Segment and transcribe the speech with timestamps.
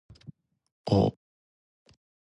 [0.89, 0.97] お